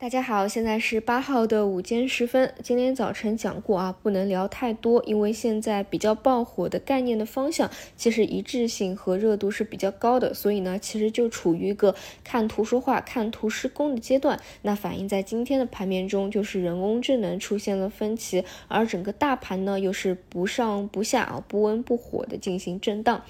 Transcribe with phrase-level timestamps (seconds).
[0.00, 2.54] 大家好，现在是八号的午间时分。
[2.62, 14.40] 今天早晨讲过啊，不能聊太多，因为现在比较爆火的概念的方向，其实一致性和热度是比较高的，所以呢，其实就处于一个看图说话、看图施工的阶段。
[14.62, 23.24] 那反映在今天的盘面中，就是人工智能出现了分歧，而整个大盘呢，又是不上不下啊，不温不火的进行震荡。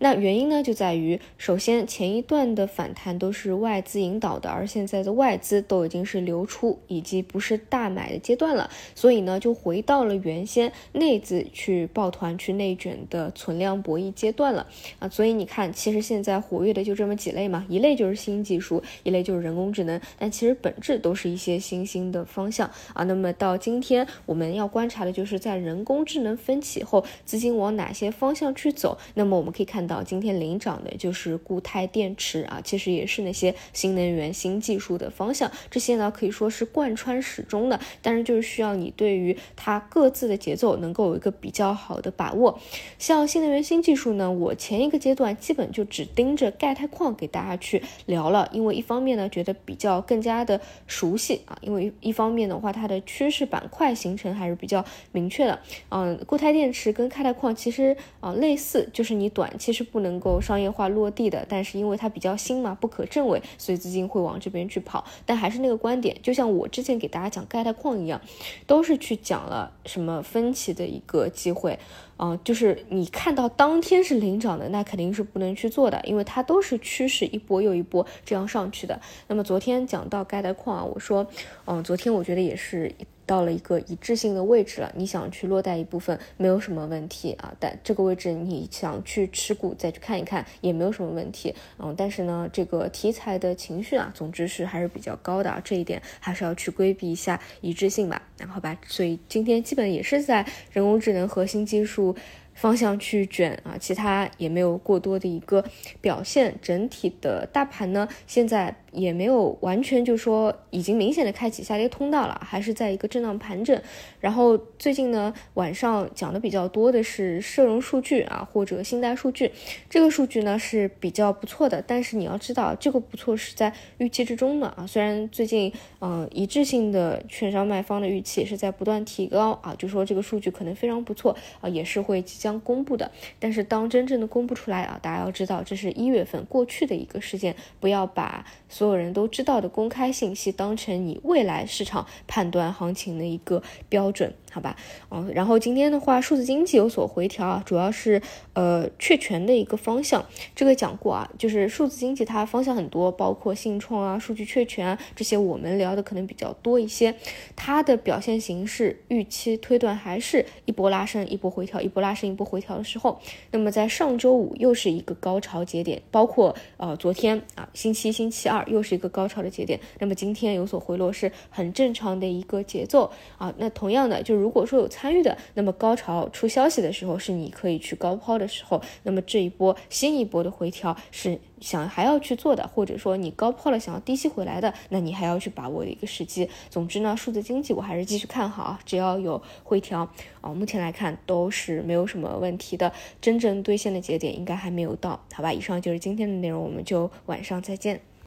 [0.00, 14.66] 那原因呢，就在于首先前一段的反弹都是外资引导的，而现在的外资都已经是流出，以及不是大买的阶段了，所以呢，就回到了原先内资去抱团去内卷的存量博弈阶段了
[14.98, 15.08] 啊。
[15.08, 23.02] 所以你看，其实现在活跃的就这么几类嘛，一类就是新技术，一类就是人工智能，但其实本质都是一些新兴的方向啊。
[23.04, 28.96] 那么到今天我们要观察的就是在人工智能分歧后，资金往哪些方向去走？
[29.14, 29.88] 那么我们可以看。
[29.88, 37.80] 到今天领涨的就是固态电池啊，其实也是那些新能源、新技术的方向，这些呢可以说是贯穿始终的。
[38.02, 42.60] 但是就是需要你对于它各自的节奏能够有一个比较好的把握。
[42.98, 55.60] 像新能源新技术呢，我前一个阶段基本就只盯着钙钛矿给大家去聊了，因为一方面呢觉得比较更加的熟悉啊，因为一方面的话它的趋势板块形成还是比较明确的。
[55.90, 59.72] 嗯，固态电池跟钙钛矿其实啊类似，就是你短期。
[59.78, 65.04] 是不能够商业化落地的，但是因为它比较新嘛，不可证伪，所以资金会往这边去跑。
[65.24, 68.20] 但还是那个观观点，就像我之前给大家讲钙钛矿一样，
[68.66, 71.78] 都是去讲了什么分歧的一个机会
[72.18, 79.00] 啊，就是你看到当天是领涨的，那肯定是不能去做的，因为它都是趋势一波又一波这样上去的。
[79.28, 81.26] 那么昨天讲到钙钛矿啊，我说，
[81.64, 82.94] 嗯，昨天我觉得也是。
[83.28, 102.16] 到了一个一致性的位置了，你想去落袋一部分没有什么问题啊，但这个位置你想去持股再去看一看也没有什么问题，嗯，但是呢，这个题材的情绪啊，总之是还是比较高的啊，这一点还是要去规避一下一致性吧，然后吧，所以今天基本也是在人工智能核心技术。
[102.58, 105.64] 方向去卷啊，其他也没有过多的一个
[106.00, 106.56] 表现。
[106.60, 113.80] 整体的大盘呢，现在也没有完全就说已经明显的开启下跌通道了，还是在一个震荡盘整。
[114.18, 119.52] 然后最近呢，晚上讲的比较多的是社融数据啊，或者信贷数据。
[119.88, 124.84] 这个数据呢是比较不错的，但是你要知道，这个不错是在预期之中的啊。
[124.84, 132.47] 虽然最近嗯一致性的券商卖方的预期也是在不断提高啊，就说这个数据可能非常不错啊，也是会即将。
[132.48, 144.32] 将公布的，但是当真正的公布出来啊，大家要知道这是一月份过去的一个事件，不要把所有人都知道的公开信息当成你未来市场判断行情的一个标准。
[144.50, 144.74] 好吧，
[145.10, 148.20] 嗯，然后今天的话，数字经济有所回调啊，主要是
[148.54, 150.24] 呃确权的一个方向，
[150.56, 157.14] 这个讲过啊，就是数字经济它方向很多，包括信创啊、数据确权啊这些，我们聊的可能比较多一些。
[157.54, 163.20] 它的表现形式预期推断还是一波拉升、一波回调、一波拉升、一波回调的时候。
[163.50, 169.78] 那么在上周五又是一个高潮节点，包括呃昨天啊星期一星期二又是一个高潮的节点。
[169.98, 173.54] 那么今天有所回落是很正常的一个节奏啊。
[173.58, 174.37] 那同样的就是。
[174.38, 186.48] 如果说有参与的，那么高潮出消息的时候是你可以去高抛的时候，那么这一波新一波的回调是想还要去做的，或者说你高抛了想要低吸回来的，那你还要去把握一个时机。
[186.70, 190.08] 总之呢，数字经济我还是继续看好，只要有回调
[190.40, 195.52] 啊，目前来看都是没有什么问题的，真正兑现的节点应该还没有到，好吧？
[195.52, 198.07] 以上就是今天的内容，我们就晚上再见。